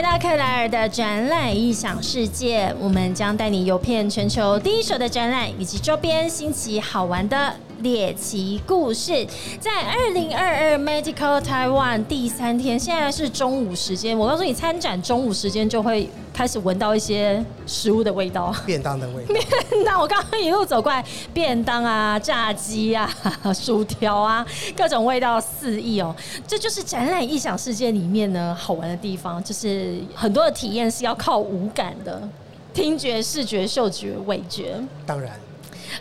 [0.00, 9.26] 来到克莱尔的展览异想世界，我们将带你游遍全球第一手的展览以及周边新奇好玩的猎奇故事。
[9.58, 14.16] 在二零二二 Medical Taiwan 第三天，现在是中午时间。
[14.16, 18.54] 我告诉你，参展中午时间就会开始闻到一些食物的味道。
[18.66, 19.34] 便当的味道。
[19.70, 23.10] 便当我刚刚一路走过来，便当啊、炸鸡啊、
[23.54, 26.14] 薯条啊，各种味道四溢哦。
[26.46, 32.22] 这就是展览异想世界里面呢好玩的地方，就是很多的体验是要靠五感的，
[32.74, 34.74] 听觉、视觉、嗅觉、味觉。
[35.06, 35.32] 当然，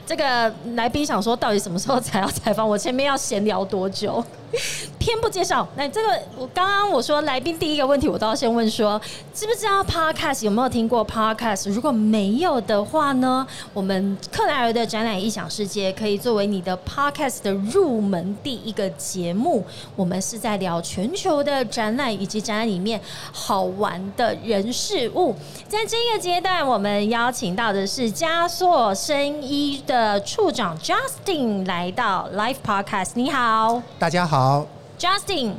[0.05, 2.67] 这个来宾想说，到底什么时候才要采访？
[2.67, 4.23] 我前面要闲聊多久？
[4.99, 5.67] 偏不介绍。
[5.75, 8.99] 那这个，我刚刚我说来宾第一个问题，我都要先问说，
[9.33, 11.71] 知不知道 Podcast 有没有听过 Podcast？
[11.71, 19.65] 如果没有的话呢，我们克莱尔的展览异想世界可以作为你的 Podcast 的入门第一个节目。
[19.95, 22.99] 我们是在聊全球的展览以及展览里面
[23.31, 25.35] 好玩的人事物。
[25.67, 33.11] 在这个阶段，我们邀请到的是加索生医的处长 Justin 来到 Live Podcast。
[33.15, 33.81] 你好。
[33.97, 34.38] 大家好，
[34.97, 35.53] Justin，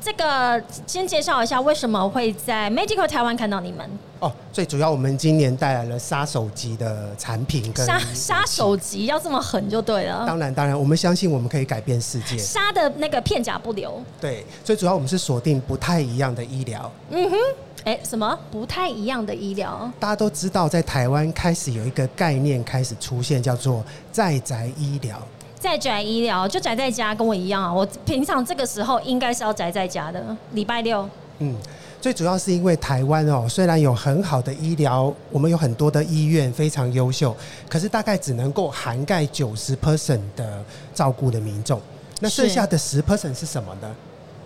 [0.00, 3.88] 这个先介绍一下为什么会在 Medical 台湾看到你们
[4.20, 12.36] 哦，最主要我们今年带来了杀手级的产品跟杀杀手级要这么狠就对了，当然，当然，我们相信我们可以改变世界。
[12.38, 14.02] 杀的那个片甲不留。
[14.20, 16.90] 对，最主要我们是锁定不太一样的医疗。
[17.10, 17.36] 嗯哼，
[17.84, 19.88] 哎，什么不太一样的医疗？
[20.00, 25.20] 大家都知道，在台湾开始有一个概念开始出现，叫做在宅医疗。
[25.58, 27.72] 在宅医疗就宅在家，跟我一样啊。
[27.72, 31.08] 我平常这个时候应该是要宅在家的，礼拜六。
[31.40, 31.54] 嗯，
[32.00, 37.36] 最主要是因为台湾哦，虽然有很好的医疗，我们有很多的医院非常优秀，
[37.68, 40.62] 可是大概只能够涵盖九十 percent 的
[40.94, 41.80] 照顾的民众。
[42.20, 43.94] 那剩下的十 percent 是什么呢？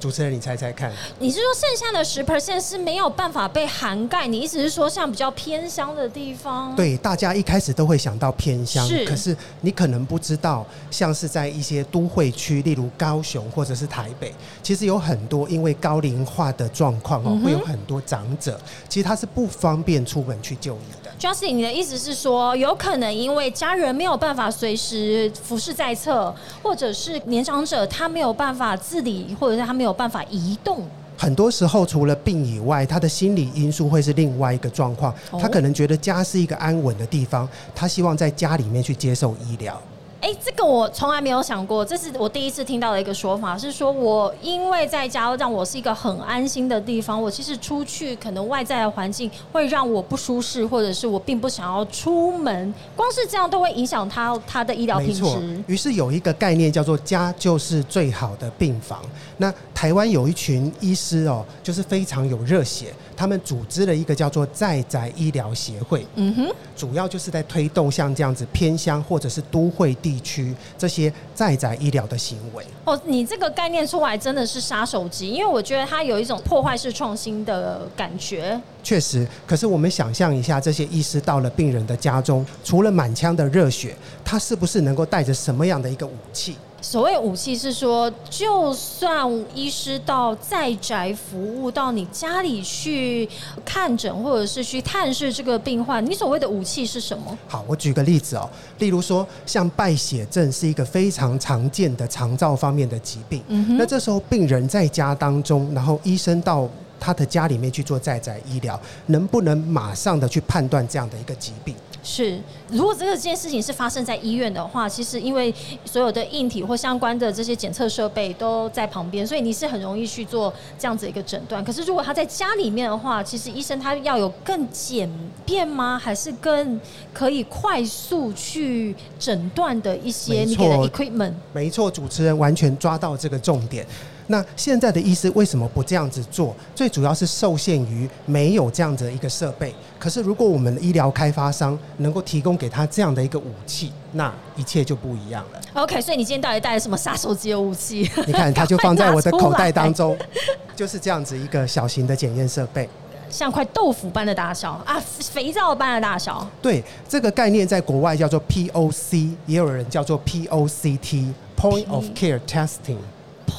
[0.03, 0.91] 主持人，你猜猜看。
[1.20, 4.26] 你是说剩下的十 percent 是没有办法被涵盖？
[4.26, 6.75] 你意思是说像比较偏乡的地方？
[6.75, 21.01] 对，大家一开始都会想到偏乡，是可是你可能不知道，像是在一些都会区，例如高雄或者是台北，其实有很多因为高龄化的状况哦，会有很多长者，其实他是不方便出门去就医的。
[21.21, 30.83] Justin，你的意思是说，有可能因为家人没有办法随时服侍在侧，或者是年长者他没有办法自理，或者是他没有办法移动。
[31.17, 35.15] 很多时候，除了病以外，他的心理因素会是另外一个状况。
[35.31, 39.81] 哦他可能觉得家是一个安稳的地方，他希望在家里面去接受医疗。
[40.22, 59.03] 哎、这个我从来没有想过，这是我第一次听到的一个说法，是说我因为在家让我是一个很安心的地方，我其实出去可能外在的环境会让我不舒适，或者是我并不想要出门，光是这样都会影响他他的医疗品质。，于是有一个概念叫做“家就是最好的病房”。
[59.38, 72.65] 那台湾有一群医师哦，就是非常有热血，他们组织了一个叫做在宅医疗协会，嗯哼，主要就是在推动像这样子偏乡或者是都会地区这些在宅医疗的行为。
[72.84, 78.61] 哦，你这个概念出来真的是杀手级，因为我觉得它有一种破坏式创新的感觉。
[78.83, 86.56] 确实，可是我们想象一下，这些医师到了病人的家中，除了满腔的热血，他是不是能够带着什么样的一个武器？
[86.82, 93.26] 所谓武器是说，就算医师到在宅服务到你家里去
[93.65, 97.38] 看诊，或者是去探视这个病患，你所谓的武器是什么？
[97.47, 103.41] 好，我举个例子哦，例如说，像败血症是一个非常常见的肠道方面的疾病。
[103.47, 106.69] 嗯哼那这时候病人在家当中，然后医生到
[106.99, 111.76] 他的家里面去做在宅医疗，能不能马上的去判断这样的一个疾病？
[112.04, 115.54] 是，如果这个件事情是发生在医院的话，其实因为
[115.84, 121.64] 所有的硬体或相关的这些检测设备都在旁边，所以你是很容易去做这样子一个诊断。
[121.64, 125.08] 可是如果他在家里面的话，其实医生他要有更简
[125.46, 125.96] 便吗？
[125.96, 126.80] 还是更
[127.14, 131.34] 可以快速去诊断的一些你给的 equipment？
[131.52, 133.87] 没错，主持人完全抓到这个重点。
[134.28, 136.54] 那现在的医师为什么不这样子做？
[136.74, 139.74] 最主要是受限于没有这样子的一个设备。
[139.98, 145.60] 可是如果我们的医疗开发商能够提供给他这样的一个武器，那一切就不一样了。
[145.74, 148.10] OK，所以你今天到底带了什么杀手级的武器？
[148.26, 150.26] 你看，它就放在我的口袋当中，中，
[150.76, 152.88] 就是这样子一个小型的检验设备。
[153.30, 156.46] 像块豆腐般的大小啊，肥皂般的大小。
[156.60, 162.98] 对，这个概念在国外叫做 POC，也有人叫做 POCT（Point of Care Testing），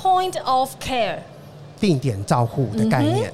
[0.01, 1.19] Point of care，
[1.79, 3.31] 定点照护的概念。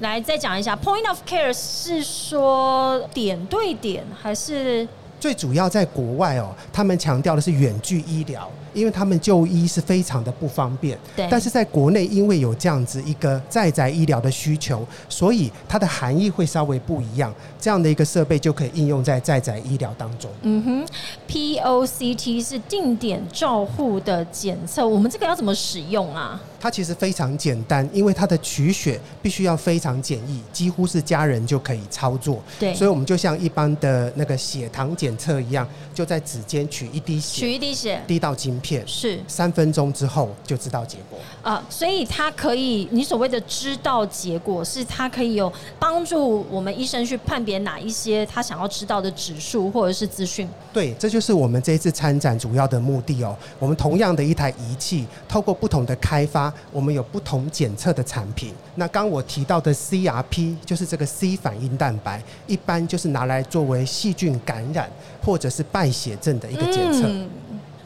[0.00, 4.86] 来再讲一下，Point of care 是说点对点还是？
[5.18, 8.48] 最主要在国外哦，他们强调的是远距医疗，
[8.78, 10.98] 因为他们就医是非常的不方便。
[11.16, 17.34] 对但是在国内，因为有这样子一个在宅医疗的需求，所以它的含义会稍微不一样。
[17.60, 20.30] 这样的一个设备就可以应用在在宅医疗当中。
[20.42, 20.86] 嗯哼
[21.28, 26.40] ，POCT 是定点照护的检测，我们这个要怎么使用啊？
[26.60, 32.42] 它其实非常简单，因为它的取血必须要非常简易，几乎是家人就可以操作。
[32.58, 41.18] 对所以我们就像一般的那个血糖检测一样，就在指尖取一滴血取，一滴血滴到晶片，是三分钟之后就知道结果。
[41.42, 50.46] 啊、所以它可以，你所谓的知道结果，是它可以有帮助我们医生去判别哪一些他想要知道的指数或者是资讯。
[50.72, 53.34] 对，这就是我们这一次参展主要的目的哦。
[53.58, 58.52] 我们同样的一台仪器，透过不同的开发，我们有不同检测的产品。
[58.74, 64.90] 那刚我提到的 CRP 就是这个 C 反应蛋白，一般就是拿来作为细菌感染
[65.24, 67.06] 或者是败血症的一个检测。
[67.06, 67.28] 嗯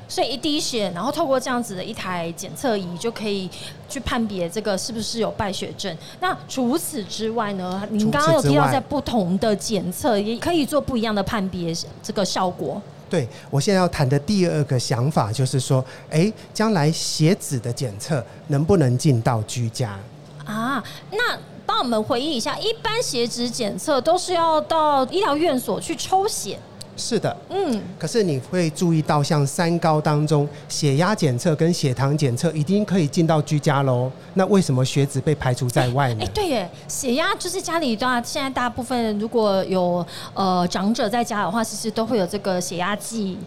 [0.08, 3.48] 所以一滴血，然后透过这样子的一台检测仪，就可以
[3.88, 5.96] 去判别这个是不是有败血症。
[6.20, 7.82] 那除此之外呢？
[7.90, 12.78] 您刚刚有提到，在不同的检测也可以做不一样的判别，这个效果。
[13.12, 19.98] 对我现在要谈的第二个想法就是说，哎，将来血脂的检测能不能进到居家？
[20.46, 26.58] 啊，那帮我们回忆一下，一般血脂检测都是要到医疗院所去抽血。
[26.96, 34.10] 是的，嗯，可是你会注意到，像三高当中，血压检测跟血糖检测已经可以进到居家喽。
[34.34, 36.30] 那为什么血脂被排除在外呢哎、？
[36.34, 40.04] 对耶，血压就是家里大现在大部分如果有
[40.34, 43.38] 呃长者在家的话，其实都会有这个血压计。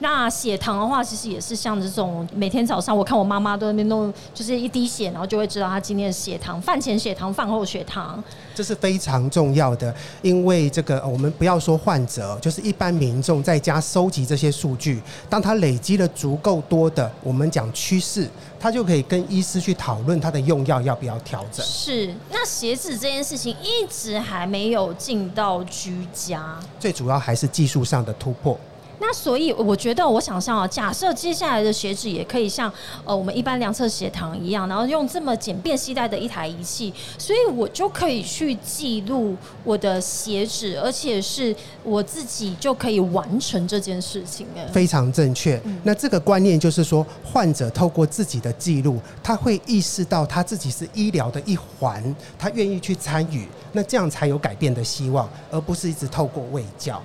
[0.00, 8.22] 那血糖的话，其实也是像这种每天早上我看我妈妈都在那边弄，就是一滴血，然后就会知道她今天的血糖，饭前血糖、饭后血糖。
[8.54, 21.64] 这是非常重要的，因为这个呃我们不要说患者，就是一般民众在家收集这些数据，当他累积了足够多的，我们讲趋势，他就可以跟医师去讨论他的用药要不要调整。
[21.64, 26.58] 是，那鞋子这件事情一直还没有进到居家。
[26.78, 28.58] 最主要还是技术上的突破。
[29.06, 32.72] 那所以我觉得，我想象啊，假设接下来的血脂也可以像
[33.04, 44.46] 呃我们一般量测血糖一样，然后用这么简便携带的一台仪器，所以我就可以去记录我的血脂，而且是我自己就可以完成这件事情。
[44.56, 45.60] 哎，非常正确。
[45.82, 52.02] 那这个观念就是说，患者透过自己的记录，他会意识到他自己是医疗的一环，
[52.38, 57.02] 他愿意去参与，那这样才有改变的希望，而不是一直透过卫教。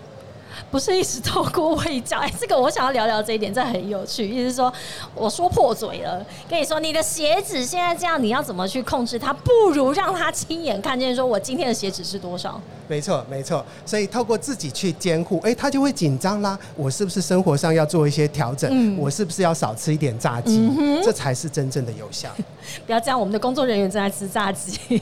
[0.72, 4.28] 不是一直透过胃教， 哎，这个我想要聊聊这一点，这很有趣。
[4.28, 4.72] 意思是说，
[5.16, 9.34] 我说破嘴了，跟你说你的鞋子现在这样，你要怎么去控制它？
[9.34, 12.60] 不如让他亲眼看见，说我今天的鞋子是多少。
[12.88, 13.64] 没错，没错。
[13.86, 16.58] 所以透过自己去监护，哎，他就会紧张啦。
[16.76, 18.70] 我是不是生活上要做一些调整？
[18.72, 20.70] 嗯我是不是要少吃一点炸鸡？
[21.04, 22.30] 这才是真正的有效。
[22.86, 25.02] 不要这样，我们的工作人员正在吃炸鸡。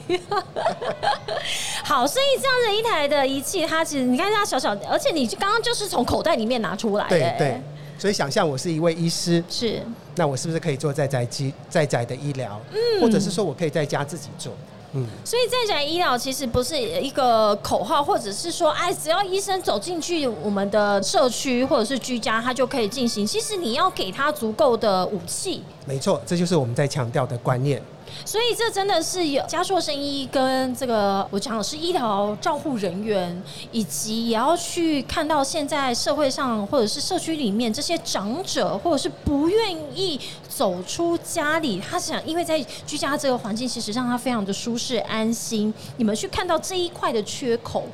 [1.82, 7.60] 好，所以这样的一台的仪器，它其实你看它小小的，而且你刚刚就是从口袋里面拿出来的、对对。
[7.98, 9.82] 所以想象我是一位医师，是
[10.14, 12.60] 那我是不是可以做在宅机在宅的医疗？
[12.72, 14.52] 嗯，或者是说我可以在家自己做？
[14.92, 23.26] 嗯，所以在宅医疗其实不是一个口号，或者是说，哎，只要医生走进去我们的社区或者是居家，他就可以进行。
[23.26, 27.82] 其实你要给他足够的武器，没错，这就是我们在强调的观念。
[28.24, 45.72] 所以这真的是有家硕生医跟这个我讲的是医疗照护人员，以及也要去看到现在社会上或者是社区里面这些长者，或者是不愿意走出家里，他想因为在居家这个环境，其实让他非常的舒适安心。
[45.96, 47.86] 你们去看到这一块的缺口，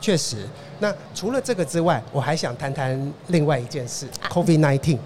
[0.00, 0.46] 确实，
[0.80, 4.98] 那除了这个之外，我还想谈谈另外一件事，COVID nineteen。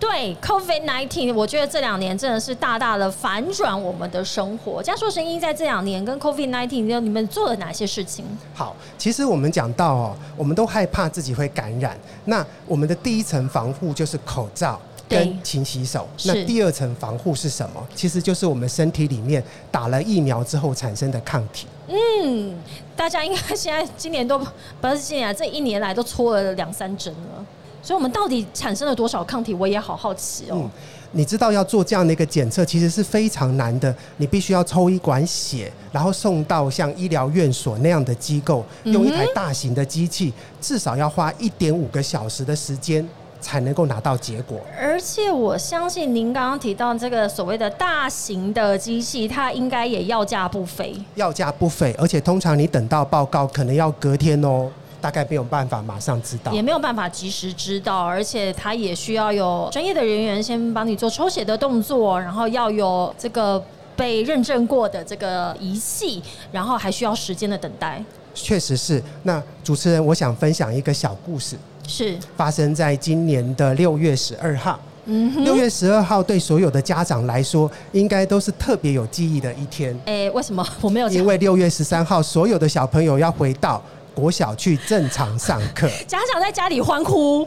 [0.00, 4.80] 对 COVID nineteen，我觉得这两年真的是大大的反转我们的生活。
[4.82, 8.24] 嘉硕生医在这两年跟 COVID nineteen，你们做了哪些事情？
[8.54, 11.98] 好，其实我们讲到哦，我们都害怕自己会感染。
[12.26, 16.08] 那我们的第一层防护就是口罩跟勤洗手。
[16.24, 17.84] 那第二层防护是什么？
[17.94, 21.66] 其实就是我们身体里面打了疫苗之后产生的抗体。
[21.88, 22.54] 嗯，
[22.94, 27.44] 大家应该现在今年都不是今年啊，这一年来都搓了两三针了。
[27.82, 29.54] 所以，我们到底产生了多少抗体？
[29.54, 30.56] 我也好好奇哦。
[30.56, 30.70] 嗯，
[31.12, 33.94] 你知道要做这样的一个检测，其实是非常难的。
[34.18, 43.06] 你必须要抽一管血，然后送到像医疗院所那样的机构，用一台大型的机器，至少要花一点五个小时的时间
[43.40, 44.60] 才能够拿到结果。
[44.78, 50.94] 而且，我相信您刚刚提到这个所谓的大型的机器，它应该也要价不菲。
[51.14, 54.68] 要价不菲，而且通常你等到报告可能要隔天哦。
[55.00, 56.60] 大概没有办法马上知道也。
[56.60, 63.62] 没有办法及时知道，而且它也需要有专业的人员先帮你做抽血的动作，然后要有这个
[63.96, 68.02] 被认证过的这个仪器，然后还需要时间的等待。
[68.34, 69.02] 确实是。
[69.24, 74.78] 那主持人，我想分享一个小故事，是，发生在今年的六月十二号。
[75.10, 81.08] 嗯哼，六月十二号对所有的家长来说，应该都是特别有记忆的一天，哎、为什么我没有？
[81.08, 83.82] 因为六月十三号，所有的小朋友要回到
[84.18, 87.46] 国小去正常上课， 家长在家里欢呼，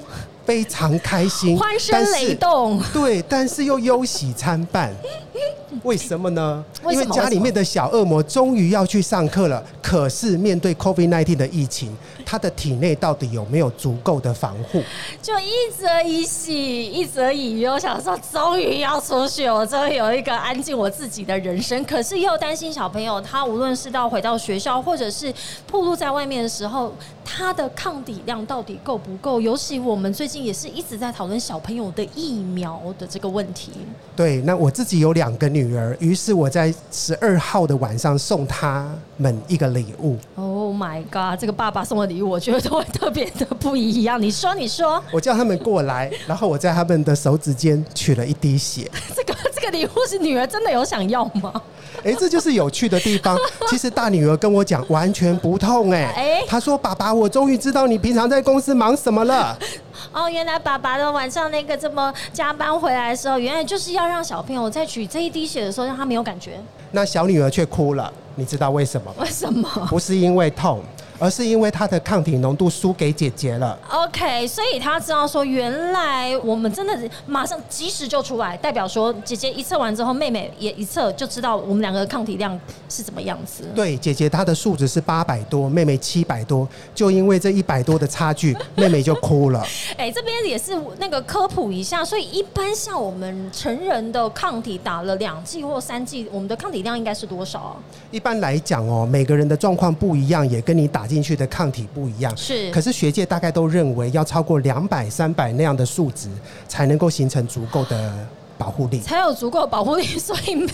[0.51, 2.77] 非常开心，欢声雷动。
[2.91, 4.93] 对，但是又忧喜参半。
[5.83, 6.63] 为什么呢？
[6.89, 14.83] 因为家里面的小恶魔终于要去上课了，可是面对 COVID-19 的疫情，他的体内到底有没有足够的防护？
[15.21, 21.81] 就一则以喜，一则以忧，想说终于要出去，我终于有一个安静我自己的人生。
[21.85, 25.33] 可是又担心小朋友，他无论是到回到学校，或者是
[25.71, 26.93] 暴露在外面的时候，
[27.33, 29.39] 他的抗体量到底够不够？
[29.39, 33.71] 尤其我们最近也是一直在讨论小朋友的疫苗的这个问题。
[34.17, 40.17] 对，那我自己有两个女儿，于是我在十二号的晚上送他们一个礼物。
[40.35, 41.39] Oh my god！
[41.39, 44.21] 这个爸爸送的礼物，我觉得都会特别的不一样。
[44.21, 48.91] 你说，你说，我叫他们过来，然后我在他们的手指间取了一滴血。
[49.15, 49.30] 这个
[49.61, 51.53] 这个礼物是女儿真的有想要吗？
[52.03, 53.37] 哎，这就是有趣的地方。
[53.69, 59.55] 其实大女儿跟我讲，完全不痛哎、哎她说：“爸爸，我终于知道你平常在公司忙什么了。
[60.11, 69.17] 哦，原来爸爸的晚上那个这么加班回来的时候，原来就是要让小朋友在取这一滴血的时候，让他没有感觉。”那小女儿却哭了，你知道为什么吗？
[69.19, 70.81] 为什么不是因为痛，
[71.21, 73.77] 而是因为她的抗体浓度输给姐姐了。
[73.91, 82.59] ？OK，所以他知道说，原来我们真的是马上及时就出来，代表说姐姐一测完之后，妹妹也一测就知道我们两个的抗体量
[82.89, 83.65] 是怎么样子。
[83.75, 89.63] 对，姐姐她的数值是八百多，妹妹七百多，就因为这一百多的差距，妹妹就哭了。
[89.97, 97.75] 哎、这边也是那个科普一下，所以一般像我们成人的抗体打了两剂或三剂，我们的抗体量应该是多少啊？
[98.09, 102.35] 一般来讲哦，每个人的状况不一样，也跟你打进去的抗体不一样。
[102.37, 106.29] 是，可是学界大概都认为要超过两百、三百那样的数值，
[106.69, 108.13] 才能够形成足够的
[108.57, 109.01] 保护力。
[109.01, 110.03] 才有足够的保护力。
[110.03, 110.69] 所以妹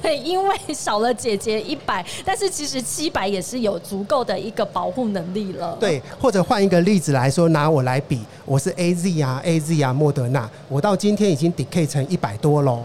[0.00, 12.84] 妹因为少了姐姐一百，但是其实七百也是有足够的一个保护能力了。，对，或者换一个例子来说，拿我来比，我是 A Z 啊，A Z 啊，莫德纳，我到今天已经 decay 成一百多喽。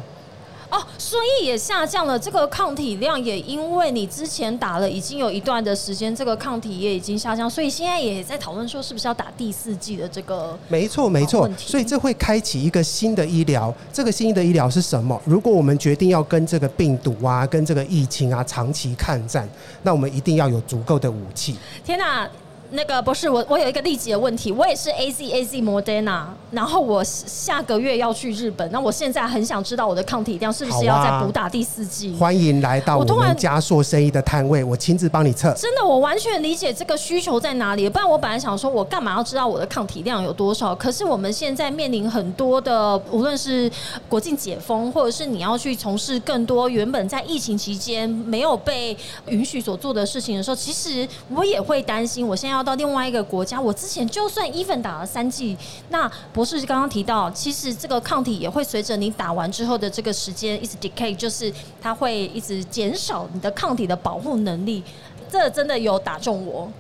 [0.76, 2.20] 哦，所以也下降了。
[2.20, 10.58] 这个抗体量也因为你之前打了已经有一段的时间，这个抗体也已经下降，所以现在也在讨论说是不是要打第四季的这个。
[10.68, 13.74] 没错，没错所以这会开启一个新的医疗。
[13.94, 15.20] 这个新的医疗是什么？
[15.24, 19.48] 如果我们决定要跟这个病毒啊、跟这个疫情啊长期抗战，
[19.84, 21.56] 那我们一定要有足够的武器。
[21.86, 22.30] 天哪！
[22.72, 32.14] 那个不是我，我有一个立即的问题，我也是 A Z A Z Moderna，然后我下个月要去日本，那我现在很想知道我的抗体量是不是要再补打第四剂？
[32.16, 35.54] 欢迎来到我们嘉硕生意的摊位，我亲自帮你测。
[35.54, 37.88] 真的，我完全理解这个需求在哪里。
[37.88, 40.74] 不然我本来想说，我干嘛要知道我的抗体量有多少？
[40.76, 43.72] 可是我们现在面临很多的，无论是
[44.10, 48.96] 国境解封，或者是你要去从事更多原本在疫情期间没有被
[49.28, 55.58] 允许所做的事情的时候，其实我也会担心，我现在要到另外一个国家，我之前就算 even 打了三剂，
[55.90, 64.84] 那博士刚刚提到，其实这个抗体也会随着你打完之后的这个时间一直 decay，就是它会一直减少你的抗体的保护能力。
[65.30, 66.72] 这真的有打中我。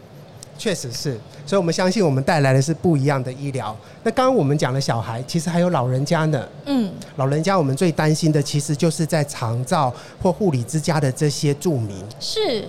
[0.57, 3.75] 确实是，所以我们相信我们带来的是不一样的医疗。
[4.03, 6.47] 那刚刚我们讲了小孩，其实还有老人家呢。
[6.65, 12.01] 嗯，老人家我们最担心的，其实就是在长照或护理之家的这些住民。
[12.21, 12.65] 是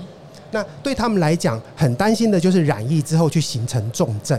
[0.51, 4.39] 那对他们来讲，很担心的就是染疫之后去形成重症。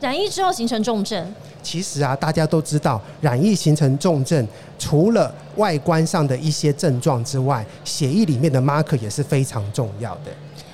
[0.00, 4.46] 染疫之后形成重症，其实啊，大家都知道，染疫形成重症，
[4.78, 10.30] 除了外观上的一些症状之外，血液里面的 marker 也是非常重要的。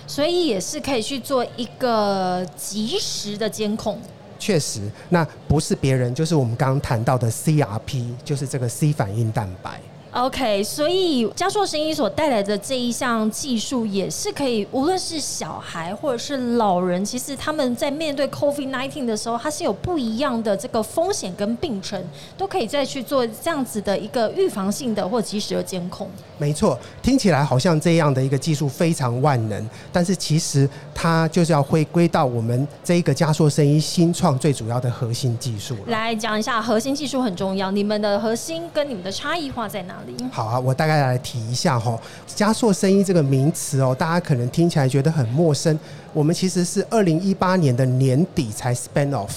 [0.09, 3.97] 所以也是可以去做一个及时的监控。
[4.41, 9.81] 确实，那不是别人，就是我们刚刚谈到的 CRP，就是这个 C 反应蛋白。
[10.12, 21.99] OK，所以嘉硕生医所带来的这一项技术，也是可以，无论是小孩或者是老人，其实他们在面对 COVID-19 的时候，它是有不一样的这个风险跟病程，
[22.37, 26.07] 都可以再去做这样子的一个预防性的或及时的监控。
[26.37, 35.75] 没错，听起来好像这样的一个技术非常万能，但是其实它就是要回归到我们这一个嘉硕生医新创最主要的核心技术。
[35.87, 40.16] 来讲一下核心技术很重要，你们的核心跟你们的差异化在哪里？
[40.30, 45.78] 好啊，我大概来提一下哈，加硕生医这个名词哦，大家可能听起来觉得很陌生。
[46.12, 49.30] 我们其实是二零一八年的年底才 spin off，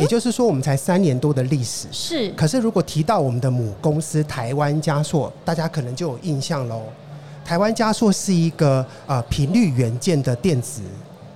[0.00, 1.86] 也就是说我们才三年多的历史。
[1.92, 6.82] 是，可是如果提到我们的母公司台湾加硕，大家可能就有印象喽。
[7.44, 10.82] 台湾加硕是一个呃频率元件的电子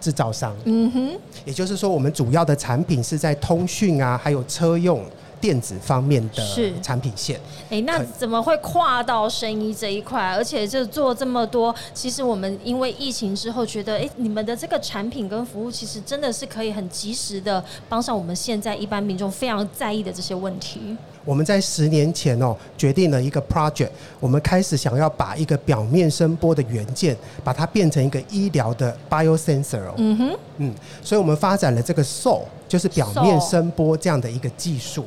[0.00, 1.10] 制造商，嗯哼，
[1.44, 5.00] 也就是说我们主要的产品是在通讯啊，还有车用。
[5.42, 6.42] 电子方面的
[6.80, 10.22] 产品线，哎，那怎么会跨到生意这一块？
[10.22, 20.96] 而且就做这么多，其实我们因为疫情之后，觉得哎，你们的这个产品跟服务，其实真的是可以很及时的帮上我们现在一般民众非常在意的这些问题。
[21.25, 29.94] 我们在十年前哦，决定了一个 project，我们开始想要把一个表面声波的元件，把它变成一个医疗的 biosensor 哦。
[29.96, 35.04] 嗯哼，嗯，所以我们发展了这个 SOL，就是表面声波这样的一个技术。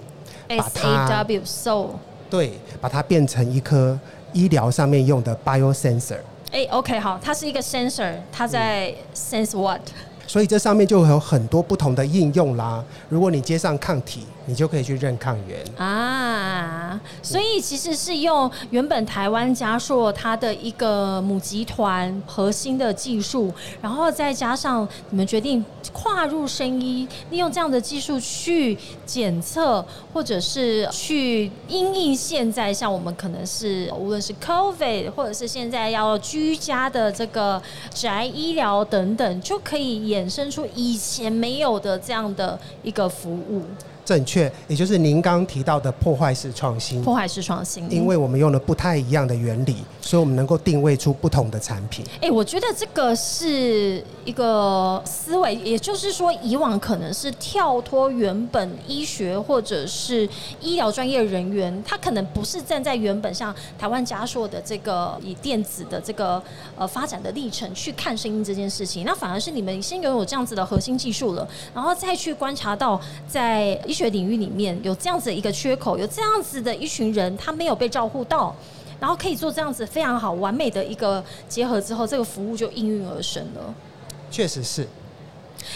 [0.48, 1.90] 把它 so
[2.30, 3.98] 对，把它变成一颗
[4.34, 6.18] 医疗上面用的 biosensor。
[6.52, 9.82] 哎，OK，好，它是一个 sensor，它在 sense what？
[10.28, 12.84] 所以这上面就会有很多不同的应用啦。
[13.10, 14.26] 如果你接上抗体。
[14.48, 29.84] 你就可以去认抗原啊，所以其实是用原本台湾嘉硕它的一个母集团核心的技术，然后再加上你们决定跨入生医，利用这样的技术去检测，
[30.14, 37.62] 或者是去因应现在像我们可能是无论是 COVID，或者是现在要居家的这个
[37.92, 43.64] 宅医疗等等，就可以衍生出以前没有的这样的一个服务。
[44.06, 47.02] 正确，也就是您刚刚提到的破坏式创新。
[47.02, 52.06] 破坏式创新，因为我们用了不太一样的原理，所以我们能够定位出不同的产品。
[52.22, 60.30] 哎，我觉得这个是一个思维，也就是说，以往可能是跳脱原本医学或者是
[60.62, 66.40] 医疗专业人员，他可能不是站在原本像台湾嘉硕的这个以电子的这个
[66.78, 73.76] 呃发展的历程去看声音这件事情，那反而是你们先拥有这样子的核心技术了，然后再去观察到在。
[73.96, 78.54] 学领域里面有这样子的一个缺口，有这样子的一群人，他没有被照顾到，
[79.00, 83.74] 然后可以做这样子非常好、完美的一个结合之后，这个服务就应运而生了。
[84.30, 84.86] 确实是。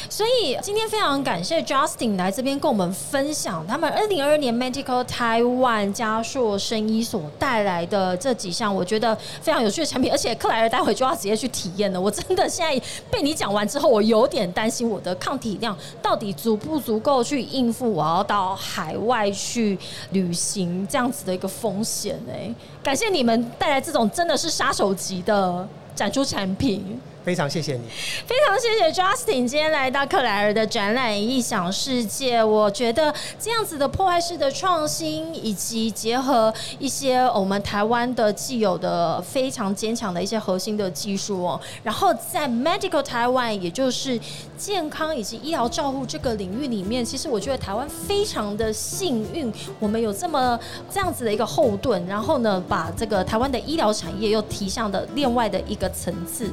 [0.10, 12.00] 所以今天非常感谢 Justin 来这边跟我们分享他们二零二二年 Medical Taiwan 加硕生医所带来的这几项我觉得非常有趣的产品，而且克莱尔待会就要直接去体验了。
[12.00, 19.78] 我真的现在被你讲完之后，我有点担心我的抗体量到底足不足够去应付我要到海外去
[20.12, 22.54] 旅行这样子的一个风险哎。
[22.84, 27.00] 感谢你们带来这种真的是杀手级的展出产品。
[27.22, 27.82] 非常谢谢你，
[28.26, 32.42] 非常谢谢 Justin 今天来到克莱尔的展览《异想世界》。
[32.46, 44.20] 我觉得这样子的破坏式的创新，以及结合一些我们台湾的既有的非常坚强的一些核心的技术哦，然后在 Medical 台湾，也就是
[44.58, 50.58] 健康以及医疗照护这个领域里面，其实我觉得台湾非常的幸运，我们有这么
[50.90, 56.50] 这样子的一个后盾，然后呢，把这个台湾的医疗产业又提向的另外的一个层次。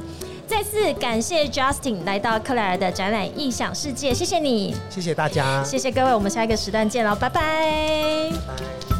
[0.47, 8.96] 再次感谢 Justin 来到克莱尔的展览异想世界，谢谢你，谢谢大家，谢谢各位，我们下一个时段见喽，拜拜。